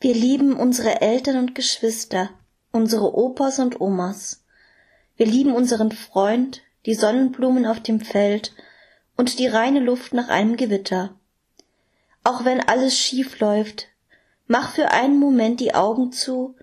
[0.00, 2.30] Wir lieben unsere Eltern und Geschwister,
[2.70, 4.44] unsere Opas und Omas.
[5.16, 8.54] Wir lieben unseren Freund, die Sonnenblumen auf dem Feld
[9.16, 11.18] und die reine Luft nach einem Gewitter.
[12.22, 13.88] Auch wenn alles schief läuft,
[14.46, 16.54] mach für einen Moment die Augen zu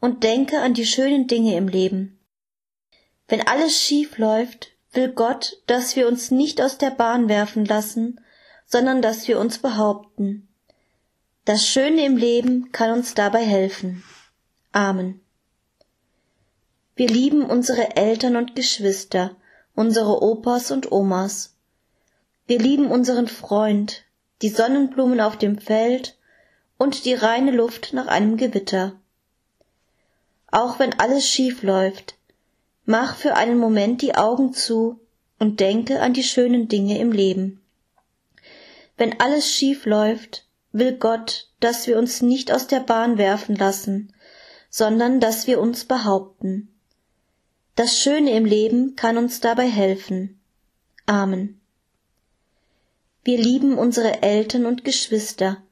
[0.00, 2.18] und denke an die schönen Dinge im Leben.
[3.28, 8.20] Wenn alles schief läuft, will Gott, dass wir uns nicht aus der Bahn werfen lassen,
[8.66, 10.48] sondern dass wir uns behaupten.
[11.46, 14.04] Das Schöne im Leben kann uns dabei helfen.
[14.72, 15.20] Amen.
[16.96, 19.36] Wir lieben unsere Eltern und Geschwister,
[19.74, 21.56] unsere Opas und Omas.
[22.46, 24.04] Wir lieben unseren Freund,
[24.42, 26.18] die Sonnenblumen auf dem Feld
[26.76, 29.00] und die reine Luft nach einem Gewitter.
[30.50, 32.16] Auch wenn alles schief läuft,
[32.84, 35.00] mach für einen Moment die Augen zu
[35.38, 37.62] und denke an die schönen Dinge im Leben.
[38.98, 44.12] Wenn alles schief läuft, will Gott, dass wir uns nicht aus der Bahn werfen lassen,
[44.70, 46.68] sondern dass wir uns behaupten.
[47.76, 50.40] Das Schöne im Leben kann uns dabei helfen.
[51.06, 51.60] Amen.
[53.24, 55.62] Wir lieben unsere Eltern und Geschwister,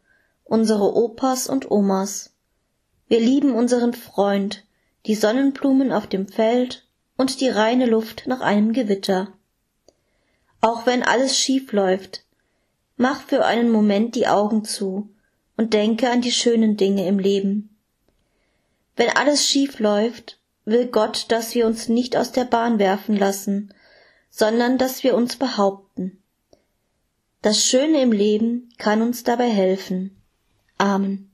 [0.45, 2.35] unsere Opas und Omas.
[3.09, 4.65] Wir lieben unseren Freund,
[5.07, 9.33] die Sonnenblumen auf dem Feld und die reine Luft nach einem Gewitter.
[10.61, 12.25] Auch wenn alles schief läuft,
[12.99, 15.09] mach für einen Moment die Augen zu
[15.57, 17.77] und denke an die schönen Dinge im Leben.
[18.97, 23.73] Wenn alles schief läuft, will Gott, dass wir uns nicht aus der Bahn werfen lassen,
[24.31, 26.23] sondern dass wir uns behaupten.
[27.41, 30.21] Das Schöne im Leben kann uns dabei helfen.
[30.77, 31.31] Amen.